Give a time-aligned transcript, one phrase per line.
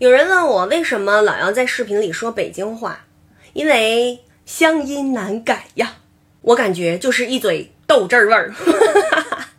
[0.00, 3.04] 有人问我为什么老要在视频里说北京话，
[3.52, 5.96] 因为乡音难改呀。
[6.40, 8.54] 我感觉就是一嘴豆汁儿味儿。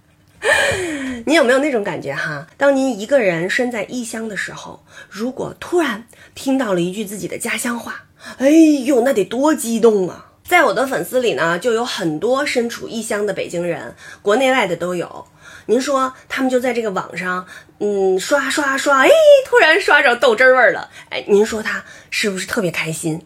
[1.28, 2.48] 你有没有那种感觉哈？
[2.58, 8.06] 当您一个人身在异乡的时候，如果突然听到了一句自己的家乡话，
[8.40, 10.31] 哎呦，那得多激动啊！
[10.52, 15.26] 在我的粉丝里呢，就有很多身处异乡的北京人，国内外的都有。
[15.68, 17.46] 您说他们就在这个网上，
[17.80, 19.10] 嗯，刷刷刷，哎，
[19.48, 23.22] 突然刷着豆汁味儿了，哎，您说他是不是特别开心？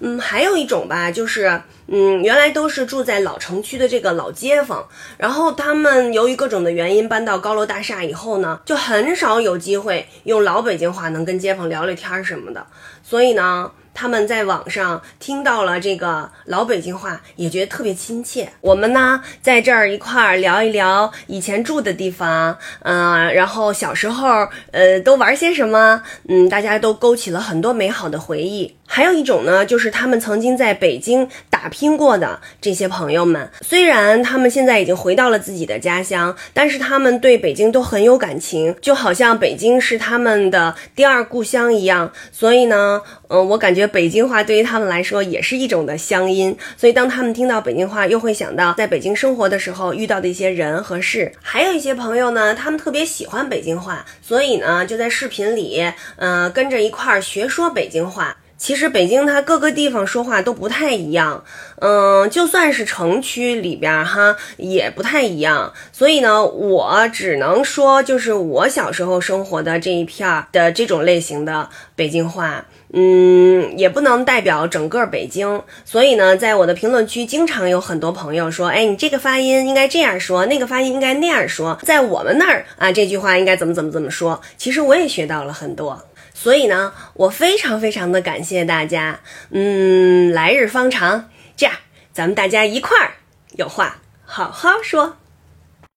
[0.00, 4.88] 嗯，还有一种吧，就是，嗯，原来都是住在老城区的这个老街坊，
[5.18, 12.66] 然后他们由于各种的原因搬到高楼大厦以后呢，就很少有机会用老北京话能跟街坊聊聊天什么的，
[13.04, 13.70] 所以呢。
[13.96, 18.52] 他们在网上听到了这个老北京话，也觉得特别亲切。
[18.60, 28.76] 我们呢，在这儿一块儿聊一聊以前住的地方，嗯，然后小时候，呃，都玩些什么，嗯，大家都勾起了很多美好的回忆。
[28.88, 31.28] 还有一种呢，就是他们曾经在北京
[31.66, 42.12] 打拼过的这些朋友们，虽然他们现在已经回到了自己的家乡，但是他们对北京都很有感情，就好像北京是他们的第二故乡一样。
[42.30, 43.84] 所以呢，嗯，我感觉。
[43.84, 51.32] 北京话对于他们来说也是一种的乡音，所以当他们听到北京话，又会想到在北京生活的时候遇到的一些人和事。
[51.42, 55.84] 还有一些朋友呢，他们特别喜欢北京话，所以呢就在视频里，
[56.18, 58.36] 嗯，跟着一块儿学说北京话。
[58.58, 61.44] 其实北京它各个地方说话都不太一样，
[61.80, 65.72] 嗯，就算是城区里边哈也不太一样。
[65.92, 72.64] 所以呢，我只能说就是我小时候生活的这一片的这种类型的北京话。
[72.92, 84.40] 嗯，也不能代表整个北京，所以呢，在我的评论区经常有很多朋友说，哎，你这个发音应该这样说，那个发音应该那样说，在我们那儿啊，这句话应该怎么怎么怎么说。
[84.56, 86.00] 其实我也学到了很多，
[86.38, 89.20] 所以呢，我非常非常的感谢大家。
[89.50, 91.74] 嗯，来日方长，这样
[92.12, 93.14] 咱们大家一块儿
[93.52, 95.16] 有话好好说。